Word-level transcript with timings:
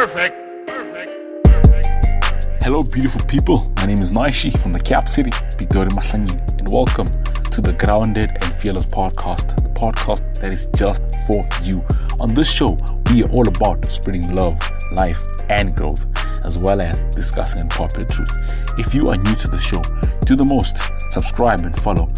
Perfect. 0.00 0.66
Perfect. 0.66 1.44
Perfect. 1.44 2.62
Hello, 2.62 2.82
beautiful 2.82 3.22
people. 3.26 3.70
My 3.76 3.84
name 3.84 4.00
is 4.00 4.12
Naishi 4.12 4.50
from 4.58 4.72
the 4.72 4.80
Cap 4.80 5.10
City, 5.10 5.28
Pitori 5.58 5.90
Maslanyin, 5.90 6.40
and 6.58 6.66
welcome 6.70 7.06
to 7.50 7.60
the 7.60 7.74
Grounded 7.74 8.30
and 8.30 8.54
Fearless 8.54 8.86
podcast, 8.86 9.54
the 9.56 9.68
podcast 9.78 10.40
that 10.40 10.52
is 10.52 10.68
just 10.74 11.02
for 11.26 11.46
you. 11.62 11.84
On 12.18 12.32
this 12.32 12.50
show, 12.50 12.78
we 13.12 13.24
are 13.24 13.28
all 13.28 13.46
about 13.46 13.92
spreading 13.92 14.34
love, 14.34 14.58
life, 14.90 15.20
and 15.50 15.76
growth, 15.76 16.06
as 16.46 16.58
well 16.58 16.80
as 16.80 17.02
discussing 17.14 17.60
unpopular 17.60 18.06
truth. 18.06 18.50
If 18.78 18.94
you 18.94 19.04
are 19.08 19.18
new 19.18 19.34
to 19.34 19.48
the 19.48 19.58
show, 19.58 19.82
do 20.24 20.34
the 20.34 20.46
most, 20.46 20.78
subscribe 21.10 21.66
and 21.66 21.78
follow. 21.78 22.08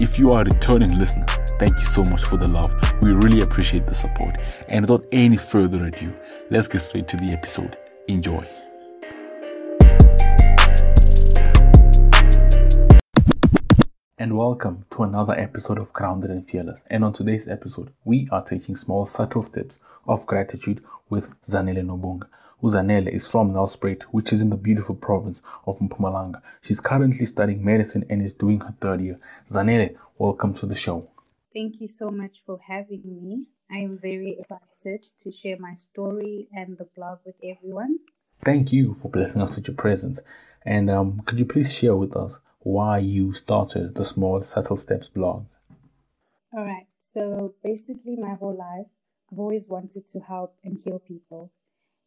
If 0.00 0.18
you 0.18 0.32
are 0.32 0.42
a 0.42 0.44
returning 0.44 0.98
listener, 0.98 1.26
thank 1.60 1.78
you 1.78 1.84
so 1.84 2.04
much 2.04 2.24
for 2.24 2.36
the 2.36 2.48
love. 2.48 2.74
We 3.00 3.12
really 3.12 3.42
appreciate 3.42 3.86
the 3.86 3.94
support. 3.94 4.38
And 4.66 4.82
without 4.82 5.06
any 5.12 5.36
further 5.36 5.84
ado, 5.84 6.12
let's 6.50 6.68
get 6.68 6.80
straight 6.80 7.06
to 7.08 7.16
the 7.16 7.30
episode. 7.30 7.76
Enjoy. 8.08 8.46
And 14.20 14.36
welcome 14.36 14.86
to 14.90 15.02
another 15.02 15.38
episode 15.38 15.78
of 15.78 15.92
Grounded 15.92 16.30
and 16.30 16.46
Fearless. 16.46 16.84
And 16.90 17.04
on 17.04 17.12
today's 17.12 17.46
episode, 17.46 17.92
we 18.04 18.28
are 18.32 18.42
taking 18.42 18.76
small, 18.76 19.06
subtle 19.06 19.42
steps 19.42 19.80
of 20.06 20.26
gratitude 20.26 20.82
with 21.08 21.40
Zanele 21.42 21.84
Nobunga. 21.84 22.28
Uzanele 22.62 23.08
is 23.08 23.30
from 23.30 23.52
Nelspruit, 23.52 24.02
which 24.04 24.32
is 24.32 24.40
in 24.40 24.50
the 24.50 24.56
beautiful 24.56 24.96
province 24.96 25.42
of 25.66 25.78
Mpumalanga. 25.78 26.42
She's 26.60 26.80
currently 26.80 27.26
studying 27.26 27.64
medicine 27.64 28.04
and 28.10 28.20
is 28.20 28.34
doing 28.34 28.60
her 28.60 28.74
third 28.80 29.00
year. 29.00 29.20
Zanele, 29.46 29.96
welcome 30.16 30.54
to 30.54 30.66
the 30.66 30.74
show. 30.74 31.08
Thank 31.52 31.80
you 31.80 31.86
so 31.86 32.10
much 32.10 32.42
for 32.44 32.58
having 32.66 33.02
me. 33.04 33.46
I 33.70 33.76
am 33.78 33.98
very 33.98 34.36
excited 34.38 35.04
to 35.22 35.32
share 35.32 35.56
my 35.58 35.74
story 35.74 36.48
and 36.52 36.76
the 36.78 36.84
blog 36.96 37.20
with 37.24 37.36
everyone. 37.42 37.98
Thank 38.44 38.72
you 38.72 38.94
for 38.94 39.10
blessing 39.10 39.42
us 39.42 39.56
with 39.56 39.68
your 39.68 39.76
presence. 39.76 40.20
And 40.64 40.90
um, 40.90 41.20
could 41.26 41.38
you 41.38 41.44
please 41.46 41.76
share 41.76 41.96
with 41.96 42.16
us 42.16 42.40
why 42.60 42.98
you 42.98 43.32
started 43.32 43.94
the 43.94 44.04
Small 44.04 44.42
Subtle 44.42 44.76
Steps 44.76 45.08
blog? 45.08 45.46
All 46.52 46.64
right. 46.64 46.86
So 46.98 47.54
basically, 47.62 48.16
my 48.16 48.34
whole 48.34 48.56
life, 48.56 48.86
I've 49.30 49.38
always 49.38 49.68
wanted 49.68 50.06
to 50.08 50.20
help 50.20 50.56
and 50.64 50.78
heal 50.82 50.98
people. 50.98 51.52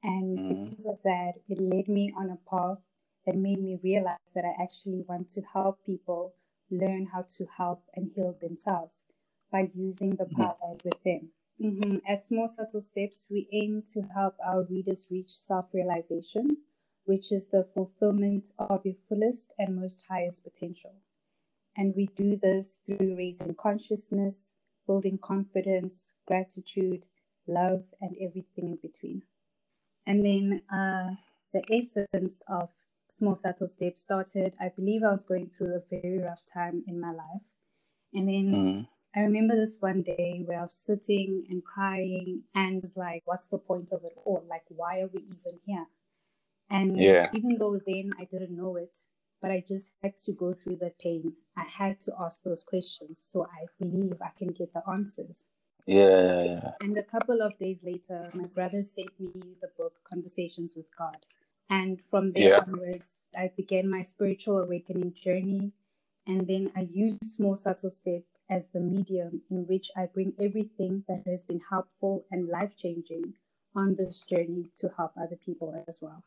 And 0.03 0.39
Mm-hmm. 0.39 0.69
because 0.69 0.85
of 0.85 0.99
that, 1.03 1.33
it 1.47 1.59
led 1.59 1.87
me 1.87 2.13
on 2.17 2.29
a 2.29 2.37
path 2.49 2.79
that 3.25 3.35
made 3.35 3.61
me 3.61 3.79
realize 3.83 4.31
that 4.35 4.45
I 4.45 4.61
actually 4.61 5.03
want 5.07 5.29
to 5.29 5.41
help 5.41 5.85
people 5.85 6.33
learn 6.71 7.07
how 7.13 7.23
to 7.37 7.45
help 7.57 7.83
and 7.95 8.11
heal 8.15 8.35
themselves 8.39 9.03
by 9.51 9.69
using 9.73 10.15
the 10.15 10.25
Mm-hmm. 10.25 10.41
power 10.41 10.75
within. 10.83 11.29
Hmm 11.61 11.97
As 12.07 12.25
small, 12.25 12.47
subtle 12.47 12.81
steps, 12.81 13.27
we 13.29 13.47
aim 13.51 13.83
to 13.93 14.01
help 14.01 14.35
our 14.43 14.63
readers 14.63 15.07
reach 15.11 15.29
self 15.29 15.67
realization, 15.73 16.57
which 17.05 17.31
is 17.31 17.47
the 17.49 17.63
fulfillment 17.63 18.51
of 18.57 18.85
your 18.85 18.95
fullest 18.95 19.53
and 19.59 19.75
most 19.75 20.05
highest 20.09 20.43
potential. 20.43 20.95
And 21.77 21.95
we 21.95 22.07
do 22.15 22.35
this 22.37 22.79
through 22.85 23.15
raising 23.17 23.55
consciousness, 23.55 24.53
building 24.87 25.19
confidence, 25.19 26.11
gratitude, 26.27 27.05
love, 27.47 27.85
and 28.01 28.15
everything 28.21 28.69
in 28.69 28.77
between. 28.81 29.23
And 30.07 30.25
then 30.25 30.61
uh, 30.71 31.15
the 31.53 31.63
essence 31.71 32.41
of 32.47 32.69
Small 33.09 33.35
Subtle 33.35 33.67
Steps 33.69 34.01
started, 34.03 34.53
I 34.59 34.69
believe 34.69 35.03
I 35.03 35.11
was 35.11 35.23
going 35.23 35.49
through 35.49 35.75
a 35.75 35.81
very 35.89 36.19
rough 36.19 36.43
time 36.51 36.83
in 36.87 36.99
my 36.99 37.11
life. 37.11 37.47
And 38.13 38.27
then 38.27 38.87
I 39.15 39.21
remember 39.21 39.55
this 39.55 39.75
one 39.79 40.03
day 40.03 40.41
where 40.45 40.59
I 40.59 40.63
was 40.63 40.73
sitting 40.73 41.45
and 41.49 41.63
crying 41.63 42.43
and 42.55 42.81
was 42.81 42.95
like, 42.95 43.23
what's 43.25 43.47
the 43.47 43.57
point 43.57 43.91
of 43.91 44.03
it 44.05 44.13
all? 44.25 44.43
Like, 44.49 44.63
why 44.69 45.01
are 45.01 45.09
we 45.13 45.21
even 45.21 45.59
here? 45.65 45.85
And 46.69 46.97
Yeah. 46.99 47.29
even 47.33 47.57
though 47.57 47.79
then 47.85 48.11
I 48.19 48.23
didn't 48.25 48.55
know 48.55 48.77
it, 48.77 48.97
but 49.41 49.51
I 49.51 49.63
just 49.67 49.95
had 50.01 50.15
to 50.25 50.31
go 50.31 50.53
through 50.53 50.77
that 50.77 50.97
pain. 50.99 51.33
I 51.57 51.63
had 51.63 51.99
to 52.01 52.13
ask 52.19 52.43
those 52.43 52.63
questions 52.63 53.19
so 53.19 53.47
I 53.51 53.65
believe 53.79 54.21
I 54.21 54.31
can 54.37 54.49
get 54.49 54.73
the 54.73 54.83
answers. 54.89 55.45
Yeah, 55.85 56.43
yeah. 56.43 56.71
And 56.79 56.97
a 56.97 57.03
couple 57.03 57.41
of 57.41 57.57
days 57.59 57.83
later, 57.83 58.31
my 58.33 58.45
brother 58.45 58.81
sent 58.81 59.19
me 59.19 59.31
the 59.61 59.69
book 59.77 59.93
Conversations 60.03 60.75
with 60.75 60.85
God. 60.97 61.17
And 61.69 62.01
from 62.01 62.31
there 62.31 62.49
Yeah. 62.49 62.59
onwards, 62.65 63.21
I 63.37 63.51
began 63.55 63.89
my 63.89 64.03
spiritual 64.03 64.59
awakening 64.59 65.13
journey. 65.13 65.73
And 66.27 66.47
then 66.47 66.71
I 66.75 66.81
used 66.81 67.23
Small 67.25 67.55
Subtle 67.55 67.89
Step 67.89 68.23
as 68.51 68.67
the 68.67 68.81
medium 68.81 69.41
in 69.49 69.65
which 69.65 69.89
I 69.95 70.05
bring 70.05 70.33
everything 70.39 71.05
that 71.07 71.23
has 71.25 71.45
been 71.45 71.61
helpful 71.69 72.25
and 72.29 72.49
life 72.49 72.75
changing 72.75 73.33
on 73.73 73.95
this 73.97 74.27
journey 74.27 74.65
to 74.75 74.91
help 74.97 75.13
other 75.17 75.37
people 75.37 75.83
as 75.87 75.99
well. 76.01 76.23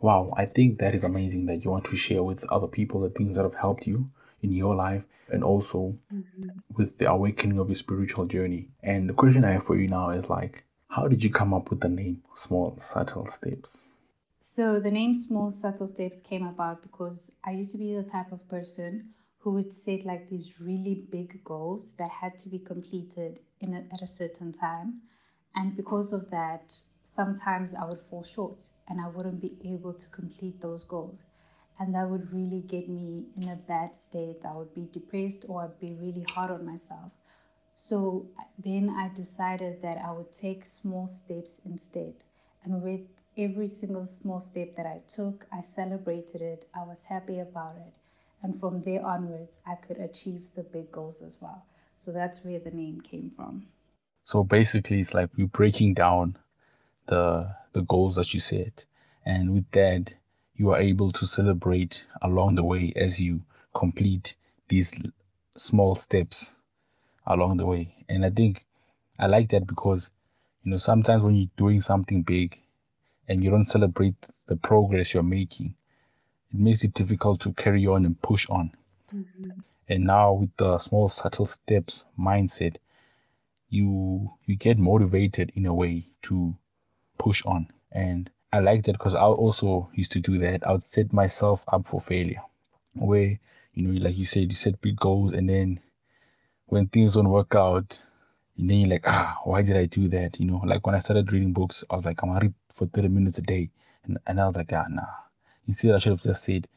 Wow, 0.00 0.32
I 0.36 0.46
think 0.46 0.78
that 0.78 0.94
is 0.94 1.04
amazing 1.04 1.46
that 1.46 1.64
you 1.64 1.70
want 1.70 1.84
to 1.84 1.96
share 1.96 2.22
with 2.22 2.50
other 2.50 2.66
people 2.66 3.00
the 3.00 3.10
things 3.10 3.36
that 3.36 3.42
have 3.42 3.54
helped 3.54 3.86
you 3.86 4.10
in 4.40 4.52
your 4.52 4.74
life 4.74 5.06
and 5.28 5.44
also 5.44 5.96
mm-hmm. 6.12 6.48
with 6.74 6.98
the 6.98 7.08
awakening 7.08 7.58
of 7.58 7.68
your 7.68 7.76
spiritual 7.76 8.24
journey. 8.24 8.68
And 8.82 9.08
the 9.08 9.14
question 9.14 9.44
I 9.44 9.52
have 9.52 9.62
for 9.62 9.76
you 9.76 9.86
now 9.86 10.10
is 10.10 10.30
like, 10.30 10.64
how 10.88 11.06
did 11.08 11.22
you 11.22 11.30
come 11.30 11.54
up 11.54 11.70
with 11.70 11.80
the 11.80 11.88
name 11.88 12.22
Small 12.34 12.76
Subtle 12.78 13.26
Steps? 13.26 13.92
So 14.40 14.80
the 14.80 14.90
name 14.90 15.14
Small 15.14 15.50
Subtle 15.50 15.86
Steps 15.86 16.20
came 16.20 16.46
about 16.46 16.82
because 16.82 17.30
I 17.44 17.52
used 17.52 17.70
to 17.72 17.78
be 17.78 17.94
the 17.94 18.02
type 18.02 18.32
of 18.32 18.46
person 18.48 19.10
who 19.42 19.50
would 19.50 19.72
set 19.72 20.04
like 20.04 20.28
these 20.28 20.60
really 20.60 20.94
big 21.10 21.42
goals 21.44 21.94
that 21.94 22.10
had 22.10 22.38
to 22.38 22.48
be 22.48 22.60
completed 22.60 23.40
in 23.60 23.74
a, 23.74 23.84
at 23.92 24.00
a 24.00 24.06
certain 24.06 24.52
time. 24.52 25.00
And 25.56 25.76
because 25.76 26.12
of 26.12 26.30
that, 26.30 26.72
sometimes 27.02 27.74
I 27.74 27.84
would 27.84 28.00
fall 28.08 28.22
short 28.22 28.64
and 28.88 29.00
I 29.00 29.08
wouldn't 29.08 29.40
be 29.40 29.56
able 29.64 29.94
to 29.94 30.08
complete 30.10 30.60
those 30.60 30.84
goals. 30.84 31.24
And 31.80 31.92
that 31.94 32.08
would 32.08 32.32
really 32.32 32.60
get 32.60 32.88
me 32.88 33.26
in 33.36 33.48
a 33.48 33.56
bad 33.56 33.96
state. 33.96 34.44
I 34.48 34.54
would 34.54 34.74
be 34.74 34.88
depressed 34.92 35.44
or 35.48 35.64
I'd 35.64 35.80
be 35.80 35.94
really 35.94 36.24
hard 36.32 36.52
on 36.52 36.64
myself. 36.64 37.10
So 37.74 38.26
then 38.62 38.90
I 38.90 39.08
decided 39.12 39.82
that 39.82 39.98
I 39.98 40.12
would 40.12 40.30
take 40.30 40.64
small 40.64 41.08
steps 41.08 41.60
instead. 41.64 42.14
And 42.62 42.80
with 42.80 43.00
every 43.36 43.66
single 43.66 44.06
small 44.06 44.40
step 44.40 44.76
that 44.76 44.86
I 44.86 45.00
took, 45.08 45.46
I 45.52 45.62
celebrated 45.62 46.42
it, 46.42 46.68
I 46.72 46.84
was 46.84 47.06
happy 47.06 47.40
about 47.40 47.74
it. 47.76 48.01
And 48.42 48.58
from 48.58 48.82
there 48.82 49.04
onwards, 49.04 49.62
I 49.66 49.76
could 49.76 49.98
achieve 49.98 50.54
the 50.54 50.62
big 50.64 50.90
goals 50.90 51.22
as 51.22 51.40
well. 51.40 51.64
So 51.96 52.12
that's 52.12 52.44
where 52.44 52.58
the 52.58 52.70
name 52.70 53.00
came 53.00 53.30
from. 53.30 53.66
So 54.24 54.42
basically, 54.44 55.00
it's 55.00 55.14
like 55.14 55.30
you're 55.36 55.48
breaking 55.48 55.94
down 55.94 56.36
the 57.06 57.54
the 57.72 57.82
goals 57.82 58.16
that 58.16 58.34
you 58.34 58.40
set, 58.40 58.84
and 59.24 59.52
with 59.52 59.70
that, 59.72 60.14
you 60.56 60.70
are 60.70 60.80
able 60.80 61.12
to 61.12 61.26
celebrate 61.26 62.06
along 62.22 62.54
the 62.56 62.64
way 62.64 62.92
as 62.96 63.20
you 63.20 63.42
complete 63.74 64.36
these 64.68 65.02
small 65.56 65.94
steps 65.94 66.58
along 67.26 67.56
the 67.58 67.66
way. 67.66 67.94
And 68.08 68.24
I 68.24 68.30
think 68.30 68.64
I 69.18 69.26
like 69.26 69.48
that 69.50 69.66
because 69.66 70.10
you 70.64 70.70
know 70.70 70.78
sometimes 70.78 71.22
when 71.22 71.34
you're 71.34 71.50
doing 71.56 71.80
something 71.80 72.22
big 72.22 72.58
and 73.28 73.42
you 73.42 73.50
don't 73.50 73.64
celebrate 73.64 74.14
the 74.46 74.56
progress 74.56 75.14
you're 75.14 75.22
making, 75.22 75.74
it 76.52 76.58
makes 76.58 76.84
it 76.84 76.94
difficult 76.94 77.40
to 77.40 77.52
carry 77.54 77.86
on 77.86 78.04
and 78.04 78.20
push 78.22 78.48
on. 78.48 78.70
And 79.88 80.04
now 80.04 80.32
with 80.34 80.56
the 80.56 80.78
small 80.78 81.08
subtle 81.08 81.46
steps 81.46 82.04
mindset, 82.18 82.76
you 83.68 84.32
you 84.46 84.56
get 84.56 84.78
motivated 84.78 85.52
in 85.54 85.66
a 85.66 85.74
way 85.74 86.06
to 86.22 86.54
push 87.18 87.42
on. 87.46 87.68
And 87.90 88.30
I 88.52 88.60
like 88.60 88.84
that 88.84 88.92
because 88.92 89.14
I 89.14 89.22
also 89.22 89.88
used 89.94 90.12
to 90.12 90.20
do 90.20 90.38
that. 90.38 90.66
I 90.66 90.72
would 90.72 90.86
set 90.86 91.12
myself 91.12 91.64
up 91.68 91.86
for 91.88 92.00
failure, 92.00 92.42
where 92.94 93.38
you 93.74 93.86
know, 93.88 94.00
like 94.04 94.16
you 94.18 94.24
said, 94.24 94.44
you 94.44 94.52
set 94.54 94.80
big 94.82 94.96
goals, 94.96 95.32
and 95.32 95.48
then 95.48 95.80
when 96.66 96.86
things 96.88 97.14
don't 97.14 97.30
work 97.30 97.54
out, 97.54 98.04
and 98.58 98.68
then 98.68 98.80
you're 98.80 98.90
like, 98.90 99.08
ah, 99.08 99.40
why 99.44 99.62
did 99.62 99.76
I 99.76 99.86
do 99.86 100.08
that? 100.08 100.38
You 100.38 100.46
know, 100.46 100.58
like 100.64 100.86
when 100.86 100.94
I 100.94 100.98
started 101.00 101.32
reading 101.32 101.52
books, 101.52 101.84
I 101.90 101.96
was 101.96 102.04
like, 102.04 102.22
I'm 102.22 102.28
gonna 102.30 102.40
read 102.40 102.54
for 102.68 102.86
30 102.86 103.08
minutes 103.08 103.38
a 103.38 103.42
day, 103.42 103.70
and, 104.04 104.18
and 104.26 104.40
I 104.40 104.46
was 104.46 104.56
like, 104.56 104.72
ah, 104.72 104.86
nah. 104.88 105.06
Instead, 105.66 105.94
I 105.94 105.98
should 105.98 106.12
have 106.12 106.22
just 106.22 106.44
said, 106.44 106.68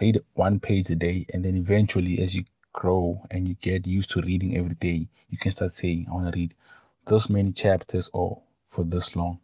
read 0.00 0.20
one 0.34 0.58
page 0.60 0.90
a 0.90 0.96
day, 0.96 1.26
and 1.32 1.44
then 1.44 1.56
eventually, 1.56 2.20
as 2.20 2.34
you 2.34 2.44
grow 2.72 3.24
and 3.30 3.48
you 3.48 3.54
get 3.54 3.86
used 3.86 4.10
to 4.10 4.20
reading 4.22 4.56
every 4.56 4.74
day, 4.74 5.08
you 5.30 5.38
can 5.38 5.52
start 5.52 5.72
saying, 5.72 6.06
I 6.08 6.14
want 6.14 6.32
to 6.32 6.38
read 6.38 6.54
this 7.06 7.30
many 7.30 7.52
chapters 7.52 8.10
or 8.12 8.42
for 8.66 8.84
this 8.84 9.14
long 9.14 9.38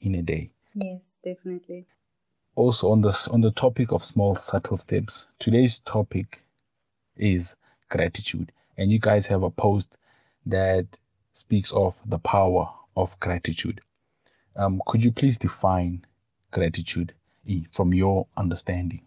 in 0.00 0.16
a 0.16 0.22
day. 0.22 0.50
Yes, 0.74 1.18
definitely. 1.22 1.86
Also 2.56 2.90
on 2.90 3.00
this 3.00 3.28
on 3.28 3.40
the 3.40 3.50
topic 3.50 3.92
of 3.92 4.02
small 4.04 4.34
subtle 4.34 4.76
steps, 4.76 5.26
today's 5.38 5.80
topic 5.80 6.44
is 7.16 7.56
gratitude. 7.88 8.52
And 8.76 8.90
you 8.90 8.98
guys 8.98 9.26
have 9.26 9.42
a 9.42 9.50
post 9.50 9.96
that 10.46 10.86
speaks 11.32 11.72
of 11.72 12.00
the 12.06 12.18
power 12.18 12.68
of 12.96 13.18
gratitude. 13.20 13.80
Um, 14.56 14.82
could 14.86 15.04
you 15.04 15.12
please 15.12 15.38
define 15.38 16.04
gratitude 16.50 17.12
from 17.72 17.94
your 17.94 18.26
understanding? 18.36 19.02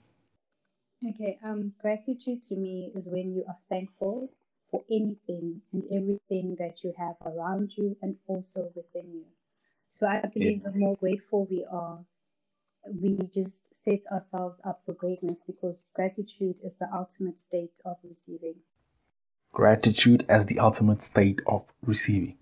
Okay, 1.07 1.37
um, 1.43 1.73
gratitude 1.79 2.41
to 2.43 2.55
me 2.55 2.91
is 2.95 3.07
when 3.07 3.31
you 3.31 3.43
are 3.47 3.57
thankful 3.69 4.31
for 4.71 4.83
anything 4.89 5.61
and 5.71 5.83
everything 5.91 6.55
that 6.59 6.83
you 6.83 6.93
have 6.97 7.15
around 7.25 7.77
you 7.77 7.95
and 8.01 8.17
also 8.27 8.71
within 8.75 9.13
you. 9.13 9.25
So 9.91 10.07
I 10.07 10.21
believe 10.31 10.63
the 10.63 10.71
more 10.71 10.95
grateful 10.95 11.45
we 11.49 11.65
are, 11.71 11.99
we 12.85 13.17
just 13.33 13.73
set 13.73 14.01
ourselves 14.11 14.61
up 14.63 14.81
for 14.85 14.93
greatness 14.93 15.43
because 15.45 15.83
gratitude 15.93 16.55
is 16.63 16.77
the 16.77 16.87
ultimate 16.93 17.37
state 17.37 17.79
of 17.85 17.97
receiving. 18.03 18.55
Gratitude 19.53 20.25
as 20.27 20.47
the 20.47 20.59
ultimate 20.59 21.01
state 21.01 21.41
of 21.47 21.71
receiving. 21.81 22.37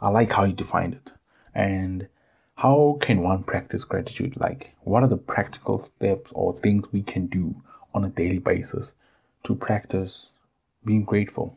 I 0.00 0.08
like 0.08 0.32
how 0.32 0.44
you 0.44 0.52
defined 0.52 0.94
it. 0.94 1.12
And 1.54 2.08
how 2.58 2.98
can 3.00 3.22
one 3.22 3.44
practice 3.44 3.84
gratitude? 3.84 4.36
Like, 4.36 4.74
what 4.80 5.04
are 5.04 5.08
the 5.08 5.16
practical 5.16 5.78
steps 5.78 6.32
or 6.32 6.58
things 6.58 6.92
we 6.92 7.02
can 7.02 7.28
do 7.28 7.62
on 7.94 8.04
a 8.04 8.08
daily 8.08 8.40
basis 8.40 8.96
to 9.44 9.54
practice 9.54 10.32
being 10.84 11.04
grateful? 11.04 11.56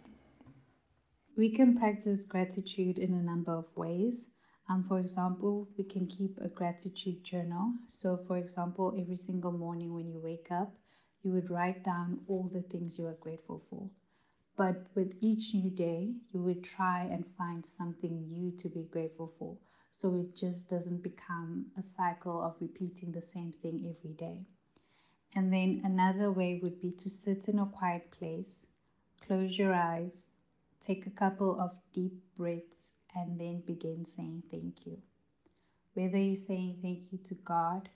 We 1.36 1.50
can 1.50 1.76
practice 1.76 2.24
gratitude 2.26 3.00
in 3.00 3.16
a 3.16 3.24
number 3.24 3.52
of 3.52 3.66
ways. 3.76 4.28
Um, 4.70 4.86
for 4.88 5.00
example, 5.00 5.68
we 5.76 5.86
can 5.86 6.06
keep 6.06 6.38
a 6.38 6.50
gratitude 6.50 7.24
journal. 7.24 7.74
So, 7.88 8.20
for 8.28 8.38
example, 8.38 8.94
every 8.96 9.16
single 9.16 9.52
morning 9.52 9.96
when 9.96 10.08
you 10.08 10.20
wake 10.20 10.52
up, 10.52 10.72
you 11.24 11.32
would 11.32 11.50
write 11.50 11.84
down 11.84 12.20
all 12.28 12.48
the 12.54 12.62
things 12.62 13.00
you 13.00 13.08
are 13.08 13.18
grateful 13.20 13.64
for. 13.72 13.90
But 14.56 14.86
with 14.94 15.16
each 15.20 15.56
new 15.56 15.72
day, 15.72 16.14
you 16.32 16.44
would 16.44 16.64
try 16.64 17.10
and 17.12 17.26
find 17.40 17.66
something 17.66 18.30
new 18.30 18.52
to 18.58 18.70
be 18.70 18.84
grateful 18.84 19.34
for. 19.40 19.58
So 19.94 20.16
it 20.16 20.36
just 20.36 20.70
doesn't 20.70 21.04
become 21.04 21.68
a 21.78 21.82
cycle 21.82 22.42
of 22.42 22.56
repeating 22.60 23.12
the 23.12 23.22
same 23.22 23.52
thing 23.52 23.96
every 23.96 24.14
day. 24.14 24.46
And 25.36 25.54
then 25.54 25.82
another 25.84 26.32
way 26.32 26.60
would 26.62 26.82
be 26.82 26.92
to 26.92 27.10
sit 27.10 27.48
in 27.48 27.60
a 27.60 27.66
quiet 27.66 28.12
place, 28.12 28.66
close 29.26 29.58
your 29.58 29.74
eyes, 29.74 30.28
take 30.82 31.06
a 31.06 31.12
couple 31.12 31.60
of 31.60 31.72
deep 31.94 32.24
breaths, 32.38 32.94
and 33.16 33.40
then 33.40 33.62
begin 33.66 34.06
saying 34.06 34.44
thank 34.50 34.86
you. 34.86 34.98
Whether 35.94 36.18
you're 36.18 36.36
saying 36.36 36.80
thank 36.82 37.12
you 37.12 37.18
to 37.20 37.36
God, 37.36 37.90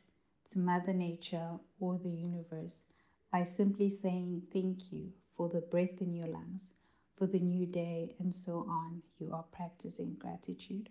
to 0.52 0.60
Mother 0.60 0.94
Nature, 0.94 1.60
or 1.80 1.98
the 1.98 2.10
universe, 2.10 2.86
by 3.32 3.44
simply 3.44 3.90
saying 3.90 4.44
thank 4.54 4.92
you 4.92 5.12
for 5.36 5.50
the 5.50 5.62
breath 5.62 6.02
in 6.02 6.14
your 6.14 6.28
lungs, 6.28 6.74
for 7.18 7.28
the 7.28 7.40
new 7.40 7.66
day, 7.66 8.16
and 8.20 8.34
so 8.34 8.66
on, 8.70 9.02
you 9.18 9.32
are 9.34 9.46
practicing 9.52 10.16
gratitude. 10.20 10.90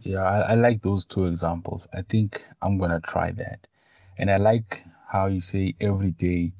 Yeah, 0.00 0.22
I, 0.22 0.52
I 0.52 0.54
like 0.54 0.80
those 0.82 1.04
two 1.04 1.26
examples. 1.26 1.86
I 1.92 2.00
think 2.02 2.46
I'm 2.62 2.78
gonna 2.78 3.00
try 3.00 3.30
that. 3.32 3.66
And 4.16 4.30
I 4.30 4.38
like 4.38 4.84
how 5.08 5.26
you 5.26 5.40
say 5.40 5.74
every 5.80 6.12
day 6.12 6.52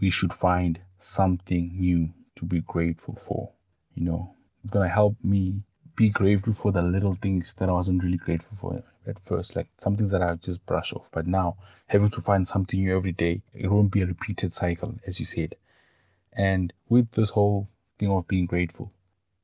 we 0.00 0.10
should 0.10 0.32
find 0.32 0.80
something 0.98 1.72
new 1.78 2.10
to 2.36 2.44
be 2.44 2.60
grateful 2.62 3.14
for. 3.14 3.52
You 3.94 4.04
know, 4.04 4.34
it's 4.64 4.72
gonna 4.72 4.88
help 4.88 5.16
me 5.22 5.62
be 5.94 6.08
grateful 6.10 6.52
for 6.54 6.72
the 6.72 6.82
little 6.82 7.14
things 7.14 7.54
that 7.54 7.68
I 7.68 7.72
wasn't 7.72 8.02
really 8.02 8.16
grateful 8.18 8.56
for 8.56 8.82
at 9.06 9.18
first, 9.20 9.54
like 9.56 9.68
some 9.78 9.96
things 9.96 10.10
that 10.10 10.22
I 10.22 10.34
just 10.36 10.66
brush 10.66 10.92
off. 10.92 11.10
But 11.12 11.26
now 11.26 11.56
having 11.86 12.10
to 12.10 12.20
find 12.20 12.48
something 12.48 12.80
new 12.80 12.96
every 12.96 13.12
day, 13.12 13.42
it 13.54 13.68
won't 13.70 13.92
be 13.92 14.02
a 14.02 14.06
repeated 14.06 14.52
cycle, 14.52 14.94
as 15.06 15.20
you 15.20 15.26
said. 15.26 15.54
And 16.34 16.72
with 16.88 17.10
this 17.12 17.30
whole 17.30 17.68
thing 17.98 18.10
of 18.10 18.28
being 18.28 18.46
grateful, 18.46 18.92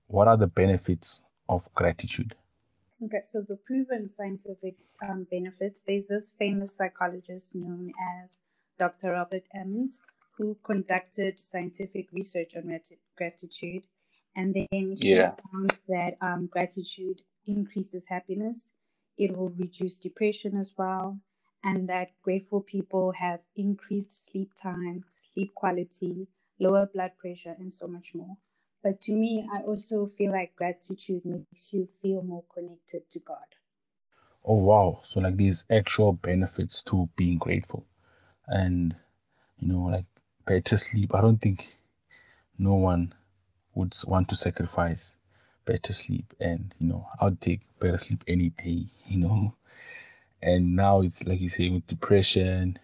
what 0.09 0.29
are 0.29 0.37
the 0.39 0.49
benefits 0.49 1.23
of 1.49 1.69
gratitude? 1.75 2.35
Okay, 3.05 3.21
so 3.23 3.43
the 3.43 3.57
proven 3.59 4.09
scientific 4.09 4.77
um, 5.09 5.27
benefits, 5.31 5.85
there's 5.85 6.09
this 6.09 6.35
famous 6.39 6.77
psychologist 6.77 7.55
known 7.55 7.93
as 8.25 8.43
Dr. 8.79 9.13
Robert 9.13 9.45
Emmons 9.55 10.03
who 10.39 10.57
conducted 10.65 11.39
scientific 11.39 12.09
research 12.13 12.55
on 12.57 12.65
grat- 12.65 12.99
gratitude. 13.17 13.87
And 14.37 14.55
then 14.55 14.97
he 14.97 14.97
Yeah. 15.15 15.37
found 15.53 15.81
that 15.89 16.17
um, 16.23 16.47
gratitude 16.49 17.23
increases 17.47 18.09
happiness, 18.09 18.75
it 19.19 19.37
will 19.37 19.51
reduce 19.51 19.99
depression 20.01 20.57
as 20.59 20.73
well, 20.79 21.21
and 21.65 21.89
that 21.89 22.11
grateful 22.23 22.63
people 22.63 23.13
have 23.13 23.43
increased 23.57 24.13
sleep 24.27 24.53
time, 24.61 25.05
sleep 25.11 25.55
quality, 25.55 26.29
lower 26.61 26.87
blood 26.87 27.13
pressure, 27.19 27.57
and 27.59 27.73
so 27.73 27.87
much 27.89 28.15
more. 28.15 28.37
But 28.83 29.01
to 29.03 29.13
me, 29.13 29.49
I 29.53 29.63
also 29.63 30.07
feel 30.07 30.33
like 30.33 30.57
gratitude 30.57 31.25
makes 31.25 31.73
you 31.73 31.87
feel 31.87 32.23
more 32.23 32.45
connected 32.53 33.09
to 33.11 33.21
God. 33.21 33.47
Oh 34.45 34.57
wow, 34.57 35.01
so 35.03 35.21
like 35.21 35.37
these 35.37 35.65
actual 35.71 36.13
benefits 36.15 36.83
to 36.85 37.09
being 37.17 37.39
grateful. 37.39 37.87
And 38.49 38.95
you 39.59 39.69
know, 39.69 39.83
like 39.85 40.07
better 40.47 40.77
sleep. 40.77 41.15
I 41.15 41.21
don't 41.21 41.41
think 41.41 41.77
no 42.59 42.75
one 42.75 43.15
would 43.75 43.95
want 44.07 44.29
to 44.31 44.37
sacrifice 44.37 45.17
better 45.65 45.93
sleep 45.93 46.35
and 46.41 46.75
you 46.79 46.89
know, 46.89 47.07
I'll 47.21 47.37
take 47.37 47.61
better 47.79 47.99
sleep 47.99 48.25
any 48.29 48.51
day, 48.51 48.87
you 49.07 49.19
know. 49.19 49.55
And 50.43 50.77
now 50.77 51.03
it's 51.03 51.27
like 51.27 51.41
you 51.41 51.49
say 51.49 51.69
with 51.71 51.87
depression. 51.87 52.79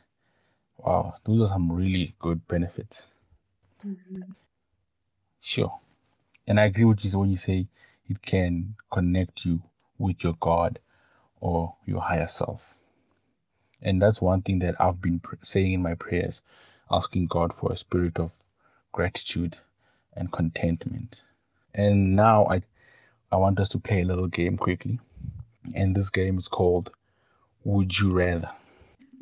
Wow, 0.79 1.15
those 1.25 1.43
are 1.51 1.53
some 1.55 1.71
really 1.73 2.15
good 2.21 2.47
benefits. 2.49 3.11
Mm-hmm. 3.87 4.33
Sure. 5.41 5.81
And 6.49 6.59
I 6.59 6.65
agree 6.65 6.85
with 6.85 7.05
you 7.05 7.19
when 7.19 7.29
you 7.29 7.37
say 7.37 7.69
it 8.09 8.23
can 8.23 8.75
connect 8.91 9.45
you 9.45 9.63
with 9.99 10.25
your 10.25 10.35
God 10.41 10.79
or 11.41 11.77
your 11.85 12.01
higher 12.01 12.27
self. 12.27 12.79
And 13.83 14.01
that's 14.01 14.23
one 14.23 14.41
thing 14.41 14.59
that 14.61 14.81
I've 14.81 15.01
been 15.01 15.21
saying 15.43 15.73
in 15.75 15.83
my 15.83 15.95
prayers, 15.95 16.41
asking 16.91 17.27
God 17.27 17.53
for 17.53 17.71
a 17.71 17.77
spirit 17.77 18.19
of 18.19 18.33
gratitude 18.93 19.59
and 20.15 20.33
contentment. 20.33 21.23
And 21.75 22.17
now 22.17 22.47
I, 22.47 22.63
I 23.31 23.37
want 23.37 23.61
us 23.61 23.69
to 23.71 23.79
play 23.79 24.01
a 24.01 24.07
little 24.07 24.27
game 24.27 24.57
quickly. 24.57 24.99
And 25.75 25.95
this 25.95 26.09
game 26.09 26.39
is 26.39 26.49
called 26.49 26.91
Would 27.65 27.99
You 27.99 28.11
Rather? 28.11 28.51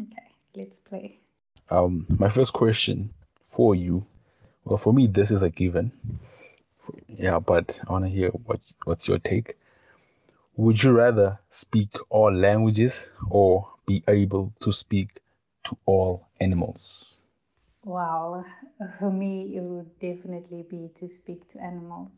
Okay, 0.01 0.31
let's 0.55 0.79
play. 0.79 1.19
Um, 1.71 2.07
my 2.09 2.29
first 2.29 2.53
question 2.53 3.13
for 3.43 3.75
you, 3.75 4.07
well, 4.65 4.77
for 4.77 4.93
me, 4.93 5.09
this 5.09 5.33
is 5.33 5.43
a 5.43 5.51
given. 5.51 5.91
Yeah, 7.19 7.41
but 7.41 7.81
I 7.89 7.93
want 7.93 8.05
to 8.05 8.09
hear 8.09 8.31
what 8.31 8.61
what's 8.85 9.09
your 9.09 9.19
take. 9.19 9.57
Would 10.57 10.83
you 10.83 10.93
rather 10.93 11.39
speak 11.51 11.91
all 12.11 12.33
languages 12.33 13.11
or 13.31 13.71
be 13.87 14.03
able 14.09 14.53
to 14.61 14.73
speak 14.73 15.21
to 15.65 15.79
all 15.87 16.29
animals? 16.41 17.21
Well, 17.85 18.45
for 18.99 19.11
me, 19.11 19.57
it 19.57 19.63
would 19.63 19.99
definitely 19.99 20.63
be 20.63 20.91
to 20.97 21.09
speak 21.09 21.49
to 21.51 21.61
animals 21.63 22.11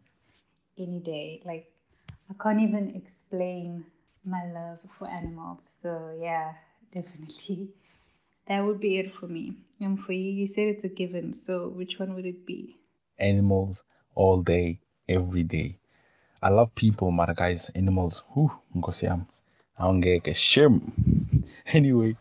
any 0.79 1.00
day. 1.00 1.43
Like, 1.45 1.73
I 2.31 2.35
can't 2.43 2.61
even 2.61 2.95
explain 2.97 3.87
my 4.25 4.47
love 4.52 4.81
for 4.99 5.09
animals. 5.09 5.78
So, 5.83 6.19
yeah, 6.21 6.55
definitely. 6.93 7.71
That 8.49 8.64
would 8.64 8.81
be 8.81 8.99
it 8.99 9.14
for 9.14 9.28
me. 9.28 9.59
And 9.81 10.00
for 10.00 10.12
you, 10.12 10.31
you 10.31 10.47
said 10.47 10.69
it's 10.69 10.85
a 10.85 10.88
given. 10.88 11.33
So, 11.33 11.69
which 11.69 11.99
one 12.00 12.14
would 12.14 12.26
it 12.26 12.47
be? 12.47 12.78
Animals 13.19 13.85
all 14.14 14.43
day, 14.43 14.81
every 15.09 15.43
day. 15.43 15.79
I 16.43 16.50
love 16.50 16.75
people, 16.75 17.11
but 17.12 17.35
guys, 17.37 17.71
animals, 17.71 18.25
whew, 18.35 18.50
nkosi 18.77 19.07
yami, 19.07 19.27
awungeke 19.81 20.35
shim. 20.35 20.81
Anyway, 21.75 22.17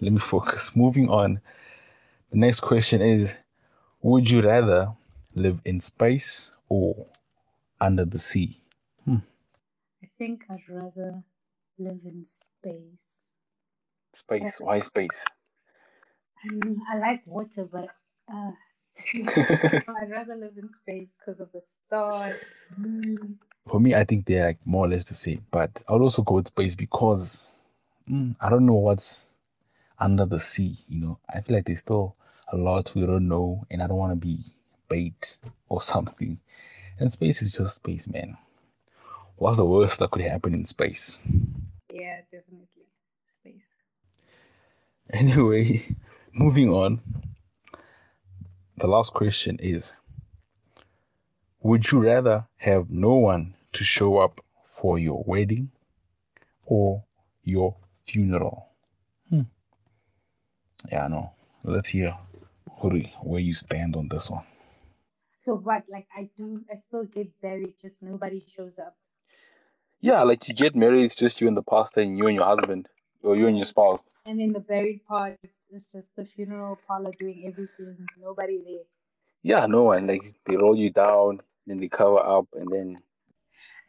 let 0.00 0.12
me 0.12 0.18
focus. 0.18 0.76
Moving 0.76 1.08
on. 1.10 1.40
The 2.30 2.38
next 2.38 2.60
question 2.60 3.02
is 3.02 3.36
Would 4.02 4.30
you 4.30 4.42
rather 4.42 4.94
live 5.34 5.60
in 5.64 5.80
space 5.80 6.52
or 6.68 7.06
under 7.80 8.04
the 8.04 8.18
sea? 8.18 8.60
I 10.02 10.08
think 10.18 10.44
I'd 10.50 10.68
rather 10.68 11.22
live 11.78 12.00
in 12.04 12.24
space. 12.24 13.30
Space. 14.14 14.60
Why 14.60 14.78
space? 14.78 15.24
I 16.44 16.54
mean, 16.54 16.80
I 16.92 16.98
like 16.98 17.22
water, 17.26 17.64
but 17.70 17.88
uh, 18.32 18.52
I'd 19.88 20.10
rather 20.10 20.36
live 20.36 20.58
in 20.58 20.68
space 20.70 21.14
because 21.18 21.40
of 21.40 21.52
the 21.52 21.60
stars. 21.62 22.36
For 23.66 23.80
me, 23.80 23.94
I 23.94 24.04
think 24.04 24.26
they're 24.26 24.46
like 24.48 24.58
more 24.66 24.86
or 24.86 24.88
less 24.88 25.04
the 25.04 25.14
same, 25.14 25.44
but 25.50 25.82
I 25.88 25.92
would 25.94 26.02
also 26.02 26.22
go 26.22 26.36
with 26.36 26.48
space 26.48 26.76
because 26.76 27.62
mm, 28.10 28.36
I 28.40 28.50
don't 28.50 28.66
know 28.66 28.74
what's 28.74 29.32
under 29.98 30.26
the 30.26 30.38
sea. 30.40 30.76
You 30.88 31.00
know, 31.00 31.18
I 31.32 31.40
feel 31.40 31.56
like 31.56 31.66
there's 31.66 31.80
still 31.80 32.16
a 32.52 32.56
lot 32.56 32.92
we 32.94 33.06
don't 33.06 33.28
know, 33.28 33.66
and 33.70 33.82
I 33.82 33.86
don't 33.88 33.98
want 33.98 34.12
to 34.12 34.16
be 34.16 34.40
bait 34.88 35.38
or 35.68 35.80
something. 35.80 36.38
And 37.00 37.12
space 37.12 37.42
is 37.42 37.54
just 37.54 37.76
space, 37.76 38.08
man. 38.08 38.36
What's 39.36 39.58
the 39.58 39.66
worst 39.66 39.98
that 40.00 40.10
could 40.12 40.22
happen 40.22 40.54
in 40.54 40.64
space? 40.66 41.20
Yeah, 41.92 42.20
definitely. 42.32 42.86
Space. 43.26 43.82
Anyway, 45.12 45.84
moving 46.32 46.70
on. 46.70 47.00
The 48.78 48.86
last 48.86 49.14
question 49.14 49.58
is 49.58 49.94
Would 51.62 51.90
you 51.90 52.00
rather 52.00 52.46
have 52.58 52.90
no 52.90 53.14
one 53.14 53.54
to 53.72 53.84
show 53.84 54.18
up 54.18 54.40
for 54.64 54.98
your 54.98 55.24
wedding 55.26 55.70
or 56.66 57.02
your 57.42 57.76
funeral? 58.04 58.68
Hmm. 59.30 59.42
Yeah, 60.90 61.04
I 61.06 61.08
know. 61.08 61.32
Let's 61.64 61.90
hear 61.90 62.16
Huri, 62.80 63.12
where 63.22 63.40
you 63.40 63.54
stand 63.54 63.96
on 63.96 64.08
this 64.08 64.30
one. 64.30 64.44
So 65.38 65.56
what? 65.56 65.84
Like 65.88 66.08
I 66.14 66.28
do, 66.36 66.62
I 66.70 66.74
still 66.74 67.04
get 67.04 67.40
buried, 67.40 67.74
just 67.80 68.02
nobody 68.02 68.40
shows 68.46 68.78
up. 68.78 68.96
Yeah, 70.00 70.22
like 70.22 70.48
you 70.48 70.54
get 70.54 70.76
married, 70.76 71.04
it's 71.04 71.16
just 71.16 71.40
you 71.40 71.48
and 71.48 71.56
the 71.56 71.62
pastor 71.62 72.02
and 72.02 72.18
you 72.18 72.26
and 72.26 72.36
your 72.36 72.44
husband, 72.44 72.88
or 73.26 73.36
you 73.36 73.46
and 73.46 73.56
your 73.56 73.66
spouse. 73.66 74.04
And 74.26 74.40
then 74.40 74.48
the 74.48 74.60
buried 74.60 75.04
part, 75.06 75.36
it's, 75.42 75.66
it's 75.70 75.92
just 75.92 76.14
the 76.16 76.24
funeral 76.24 76.78
parlor 76.86 77.10
doing 77.18 77.44
everything. 77.46 78.06
Nobody 78.20 78.62
there. 78.64 78.84
Yeah, 79.42 79.66
no 79.66 79.84
one. 79.84 80.06
Like 80.06 80.22
they 80.46 80.56
roll 80.56 80.76
you 80.76 80.90
down, 80.90 81.40
then 81.66 81.80
they 81.80 81.88
cover 81.88 82.18
up, 82.18 82.46
and 82.54 82.68
then 82.70 82.98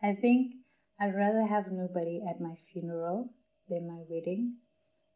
I 0.03 0.13
think 0.13 0.53
I'd 0.99 1.15
rather 1.15 1.45
have 1.45 1.71
nobody 1.71 2.21
at 2.29 2.41
my 2.41 2.55
funeral 2.71 3.33
than 3.69 3.87
my 3.87 4.01
wedding 4.09 4.57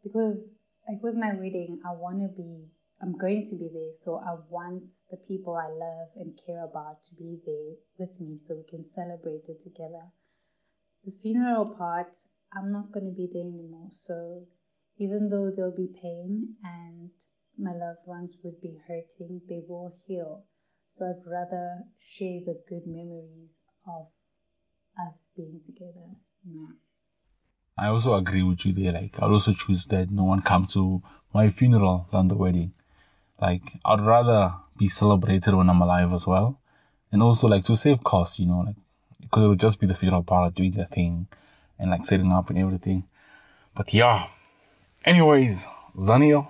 because, 0.04 0.50
like, 0.88 1.02
with 1.04 1.16
my 1.16 1.34
wedding, 1.34 1.80
I 1.86 1.94
want 1.94 2.22
to 2.22 2.28
be, 2.28 2.66
I'm 3.02 3.18
going 3.18 3.46
to 3.48 3.56
be 3.56 3.70
there. 3.72 3.94
So 3.94 4.18
I 4.18 4.38
want 4.50 4.84
the 5.10 5.18
people 5.18 5.56
I 5.56 5.70
love 5.70 6.10
and 6.16 6.40
care 6.46 6.64
about 6.64 7.04
to 7.04 7.16
be 7.16 7.40
there 7.46 7.76
with 7.98 8.20
me 8.20 8.38
so 8.38 8.56
we 8.56 8.64
can 8.64 8.86
celebrate 8.86 9.48
it 9.48 9.62
together. 9.62 10.06
The 11.06 11.14
funeral 11.22 11.70
part, 11.70 12.18
I'm 12.54 12.72
not 12.72 12.92
going 12.92 13.06
to 13.06 13.16
be 13.16 13.30
there 13.32 13.44
anymore. 13.44 13.90
So 13.92 14.44
even 14.98 15.30
though 15.30 15.52
there'll 15.56 15.76
be 15.76 15.90
pain 16.02 16.56
and 16.64 17.10
my 17.58 17.72
loved 17.72 18.06
ones 18.06 18.36
would 18.44 18.62
be 18.62 18.78
hurting, 18.88 19.42
they 19.48 19.62
will 19.68 19.94
heal. 20.06 20.44
So 20.94 21.06
I'd 21.06 21.26
rather 21.26 21.84
share 22.00 22.42
the 22.46 22.62
good 22.68 22.86
memories 22.86 23.56
of 23.88 24.08
us 25.08 25.28
being 25.36 25.62
together. 25.66 26.16
Yeah. 26.46 26.76
I 27.78 27.88
also 27.88 28.16
agree 28.16 28.44
with 28.44 28.66
you 28.66 28.74
there. 28.74 28.92
Like, 28.92 29.16
I'd 29.16 29.32
also 29.32 29.54
choose 29.54 29.86
that 29.86 30.12
no 30.12 30.26
one 30.26 30.42
come 30.42 30.68
to 30.68 31.02
my 31.34 31.50
funeral 31.50 32.08
than 32.12 32.28
the 32.28 32.36
wedding. 32.36 32.74
Like, 33.40 33.80
I'd 33.86 34.02
rather 34.02 34.54
be 34.78 34.90
celebrated 34.90 35.56
when 35.56 35.70
I'm 35.70 35.82
alive 35.82 36.12
as 36.14 36.28
well. 36.28 36.60
And 37.12 37.24
also, 37.24 37.48
like, 37.48 37.64
to 37.66 37.76
save 37.76 38.04
costs, 38.04 38.40
you 38.40 38.46
know, 38.46 38.60
like, 38.60 38.76
because 39.22 39.44
it 39.44 39.48
would 39.48 39.60
just 39.60 39.80
be 39.80 39.88
the 39.88 39.96
funeral 39.96 40.24
parlor 40.24 40.52
doing 40.52 40.72
their 40.72 40.86
thing 40.86 41.28
and, 41.82 41.92
like, 41.92 42.06
setting 42.06 42.32
up 42.32 42.50
and 42.50 42.60
everything. 42.60 43.04
But 43.76 43.94
yeah. 43.94 44.28
Anyways, 45.04 45.68
Zanele, 45.98 46.48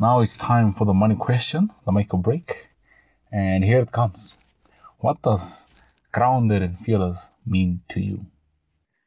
now 0.00 0.20
it's 0.20 0.36
time 0.36 0.72
for 0.72 0.86
the 0.86 0.94
money 0.94 1.14
question, 1.14 1.70
the 1.84 1.92
make 1.92 2.12
or 2.14 2.20
break. 2.20 2.70
And 3.30 3.64
here 3.64 3.80
it 3.80 3.92
comes. 3.92 4.34
What 4.98 5.22
does 5.22 5.68
grounded 6.10 6.62
and 6.62 6.76
fearless 6.76 7.30
mean 7.46 7.82
to 7.88 8.00
you? 8.00 8.26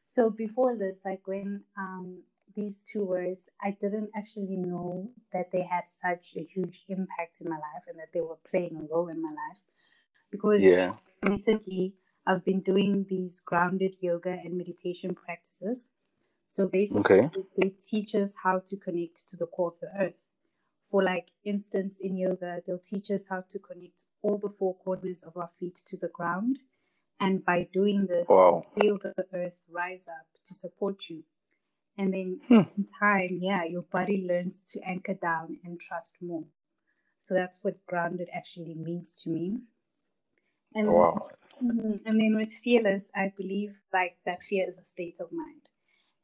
So 0.06 0.30
before 0.30 0.76
this, 0.76 1.00
like 1.04 1.26
when 1.26 1.64
um, 1.76 2.22
these 2.54 2.84
two 2.84 3.04
words, 3.04 3.50
I 3.60 3.76
didn't 3.80 4.10
actually 4.14 4.56
know 4.56 5.10
that 5.32 5.50
they 5.50 5.62
had 5.62 5.88
such 5.88 6.34
a 6.36 6.44
huge 6.44 6.84
impact 6.88 7.40
in 7.40 7.50
my 7.50 7.56
life 7.56 7.84
and 7.88 7.98
that 7.98 8.12
they 8.12 8.20
were 8.20 8.38
playing 8.48 8.76
a 8.76 8.94
role 8.94 9.08
in 9.08 9.20
my 9.20 9.30
life. 9.30 9.58
Because 10.30 10.62
Yeah. 10.62 10.94
recently 11.28 11.94
I've 12.26 12.44
been 12.44 12.60
doing 12.60 13.06
these 13.08 13.40
grounded 13.40 13.96
yoga 14.00 14.30
and 14.30 14.56
meditation 14.58 15.14
practices. 15.14 15.90
So 16.48 16.68
basically, 16.68 17.20
Okay. 17.20 17.30
they 17.56 17.70
teach 17.70 18.14
us 18.14 18.36
how 18.42 18.60
to 18.66 18.76
connect 18.76 19.28
to 19.30 19.36
the 19.36 19.46
core 19.46 19.68
of 19.68 19.80
the 19.80 19.90
earth. 19.98 20.30
For 20.90 21.02
like 21.02 21.28
instance, 21.44 22.00
in 22.00 22.16
yoga, 22.16 22.62
they'll 22.66 22.78
teach 22.78 23.10
us 23.10 23.28
how 23.28 23.42
to 23.48 23.58
connect 23.58 24.04
all 24.22 24.38
the 24.38 24.50
four 24.50 24.76
corners 24.76 25.22
of 25.24 25.36
our 25.36 25.48
feet 25.48 25.76
to 25.86 25.96
the 25.96 26.08
ground. 26.08 26.60
And 27.20 27.44
by 27.44 27.68
doing 27.72 28.06
this, 28.06 28.28
Wow. 28.28 28.66
feel 28.78 28.98
the 28.98 29.14
earth 29.32 29.64
rise 29.70 30.08
up 30.08 30.26
to 30.44 30.54
support 30.54 31.10
you. 31.10 31.24
And 31.98 32.14
then 32.14 32.40
Hmm. 32.48 32.62
in 32.76 32.86
time, 33.00 33.38
yeah, 33.40 33.64
your 33.64 33.82
body 33.82 34.26
learns 34.26 34.64
to 34.72 34.80
anchor 34.82 35.14
down 35.14 35.60
and 35.64 35.80
trust 35.80 36.16
more. 36.22 36.44
So 37.18 37.34
that's 37.34 37.62
what 37.64 37.84
grounded 37.86 38.30
actually 38.32 38.74
means 38.74 39.16
to 39.22 39.30
me. 39.30 39.60
And 40.74 40.88
Wow. 40.88 41.30
Mhm. 41.62 42.02
And 42.04 42.20
then 42.20 42.36
with 42.36 42.52
fearless, 42.52 43.10
I 43.14 43.32
believe 43.36 43.80
like 43.92 44.18
that 44.24 44.42
fear 44.42 44.66
is 44.68 44.78
a 44.78 44.84
state 44.84 45.20
of 45.20 45.32
mind. 45.32 45.68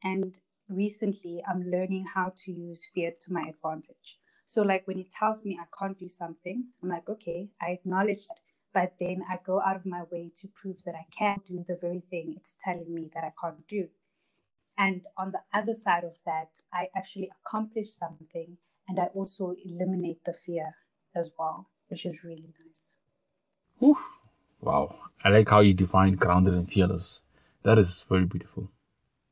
And 0.03 0.37
recently, 0.69 1.43
I'm 1.47 1.63
learning 1.69 2.05
how 2.13 2.33
to 2.37 2.51
use 2.51 2.85
fear 2.85 3.11
to 3.21 3.33
my 3.33 3.43
advantage. 3.49 4.19
So, 4.45 4.61
like 4.61 4.87
when 4.87 4.99
it 4.99 5.09
tells 5.11 5.45
me 5.45 5.59
I 5.61 5.65
can't 5.77 5.97
do 5.97 6.09
something, 6.09 6.69
I'm 6.81 6.89
like, 6.89 7.09
okay, 7.09 7.49
I 7.61 7.71
acknowledge 7.71 8.27
that. 8.27 8.39
But 8.73 8.95
then 8.99 9.23
I 9.29 9.39
go 9.43 9.61
out 9.61 9.75
of 9.77 9.85
my 9.85 10.03
way 10.11 10.31
to 10.35 10.47
prove 10.47 10.83
that 10.85 10.95
I 10.95 11.05
can 11.17 11.41
do 11.45 11.63
the 11.67 11.75
very 11.75 12.01
thing 12.01 12.33
it's 12.37 12.55
telling 12.59 12.93
me 12.93 13.09
that 13.13 13.23
I 13.23 13.33
can't 13.41 13.67
do. 13.67 13.89
And 14.77 15.05
on 15.17 15.31
the 15.31 15.43
other 15.53 15.73
side 15.73 16.03
of 16.05 16.17
that, 16.25 16.61
I 16.73 16.89
actually 16.95 17.29
accomplish 17.41 17.91
something 17.91 18.57
and 18.87 18.99
I 18.99 19.05
also 19.07 19.55
eliminate 19.65 20.23
the 20.25 20.33
fear 20.33 20.75
as 21.15 21.31
well, 21.37 21.69
which 21.89 22.05
is 22.05 22.23
really 22.23 22.53
nice. 22.65 22.95
Wow. 24.61 24.95
I 25.23 25.29
like 25.29 25.49
how 25.49 25.61
you 25.61 25.73
define 25.73 26.13
grounded 26.13 26.53
and 26.53 26.71
fearless. 26.71 27.21
That 27.63 27.77
is 27.77 28.03
very 28.07 28.25
beautiful. 28.25 28.69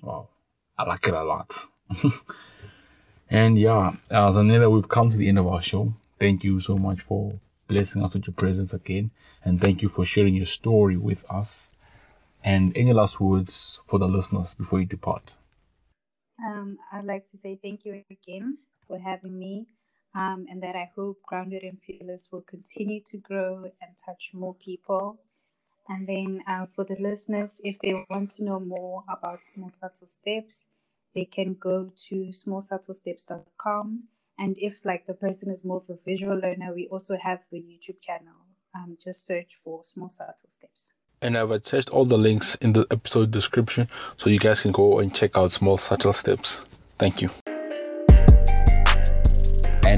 Wow. 0.01 0.29
I 0.77 0.83
like 0.83 1.07
it 1.07 1.13
a 1.13 1.23
lot. 1.23 1.65
and 3.29 3.57
yeah, 3.57 3.95
uh, 4.11 4.29
Zanele, 4.29 4.71
we've 4.71 4.89
come 4.89 5.09
to 5.09 5.17
the 5.17 5.27
end 5.27 5.39
of 5.39 5.47
our 5.47 5.61
show. 5.61 5.93
Thank 6.19 6.43
you 6.43 6.59
so 6.59 6.77
much 6.77 7.01
for 7.01 7.39
blessing 7.67 8.03
us 8.03 8.13
with 8.13 8.27
your 8.27 8.33
presence 8.33 8.73
again. 8.73 9.11
And 9.43 9.61
thank 9.61 9.81
you 9.81 9.89
for 9.89 10.03
sharing 10.03 10.35
your 10.35 10.45
story 10.45 10.97
with 10.97 11.25
us. 11.29 11.71
And 12.43 12.75
any 12.75 12.93
last 12.93 13.19
words 13.19 13.79
for 13.85 13.99
the 13.99 14.07
listeners 14.07 14.55
before 14.55 14.79
you 14.79 14.85
depart? 14.85 15.35
Um, 16.43 16.77
I'd 16.91 17.05
like 17.05 17.29
to 17.31 17.37
say 17.37 17.59
thank 17.61 17.85
you 17.85 18.03
again 18.09 18.59
for 18.87 18.99
having 18.99 19.37
me, 19.37 19.67
um, 20.15 20.45
and 20.49 20.61
that 20.63 20.75
I 20.75 20.91
hope 20.95 21.21
Grounded 21.23 21.63
and 21.63 21.79
Fearless 21.81 22.29
will 22.31 22.41
continue 22.41 23.01
to 23.05 23.17
grow 23.17 23.63
and 23.81 23.97
touch 24.05 24.31
more 24.33 24.55
people. 24.55 25.19
And 25.87 26.07
then 26.07 26.43
uh, 26.47 26.67
for 26.75 26.83
the 26.83 26.97
listeners, 26.99 27.59
if 27.63 27.79
they 27.79 28.05
want 28.09 28.31
to 28.31 28.43
know 28.43 28.59
more 28.59 29.03
about 29.09 29.43
Small 29.43 29.71
Subtle 29.79 30.07
Steps, 30.07 30.67
they 31.15 31.25
can 31.25 31.55
go 31.55 31.91
to 32.09 32.15
smallsubtlesteps.com. 32.31 34.03
And 34.37 34.55
if 34.59 34.85
like 34.85 35.05
the 35.05 35.13
person 35.13 35.51
is 35.51 35.65
more 35.65 35.77
of 35.77 35.89
a 35.89 35.97
visual 36.05 36.37
learner, 36.37 36.73
we 36.73 36.87
also 36.87 37.17
have 37.17 37.41
a 37.51 37.55
YouTube 37.55 38.01
channel. 38.01 38.35
Um, 38.75 38.97
just 39.03 39.25
search 39.25 39.57
for 39.63 39.83
Small 39.83 40.09
Subtle 40.09 40.33
Steps. 40.49 40.93
And 41.21 41.37
I've 41.37 41.51
attached 41.51 41.89
all 41.89 42.05
the 42.05 42.17
links 42.17 42.55
in 42.55 42.73
the 42.73 42.87
episode 42.91 43.31
description 43.31 43.89
so 44.15 44.29
you 44.29 44.39
guys 44.39 44.61
can 44.61 44.71
go 44.71 44.99
and 44.99 45.13
check 45.13 45.37
out 45.37 45.51
Small 45.51 45.77
Subtle 45.77 46.13
Steps. 46.13 46.61
Thank 46.97 47.21
you. 47.21 47.29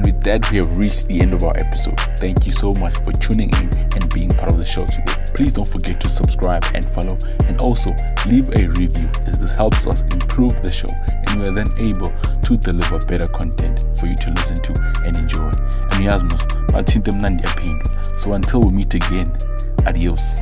And 0.02 0.16
with 0.16 0.24
that, 0.24 0.50
we 0.50 0.58
have 0.58 0.78
reached 0.78 1.08
the 1.08 1.22
end 1.22 1.32
of 1.32 1.44
our 1.44 1.56
episode. 1.58 2.00
Thank 2.18 2.48
you 2.48 2.52
so 2.52 2.74
much 2.74 2.96
for 3.04 3.12
tuning 3.12 3.52
in 3.58 3.70
and 3.94 4.12
being 4.12 4.30
part 4.30 4.52
of 4.52 4.58
the 4.58 4.66
show 4.66 4.84
today. 4.88 5.14
Please 5.36 5.54
don't 5.54 5.68
forget 5.68 6.02
to 6.02 6.10
subscribe 6.10 6.66
and 6.74 6.84
follow, 6.84 7.20
and 7.46 7.62
also 7.62 7.94
leave 8.26 8.50
a 8.56 8.66
review 8.70 9.08
as 9.28 9.38
this 9.38 9.54
helps 9.54 9.86
us 9.86 10.02
improve 10.02 10.60
the 10.64 10.72
show, 10.72 10.90
and 11.28 11.40
we 11.40 11.48
are 11.48 11.54
then 11.54 11.68
able 11.80 12.12
to 12.42 12.58
deliver 12.58 12.98
better 13.06 13.28
content 13.28 13.86
for 14.00 14.08
you 14.08 14.16
to 14.16 14.32
listen 14.32 14.56
to 14.58 14.74
and 15.06 15.18
enjoy. 15.18 15.52
And 15.94 17.88
so 17.88 18.34
until 18.34 18.62
we 18.62 18.72
meet 18.72 18.96
again, 18.96 19.32
adios. 19.86 20.40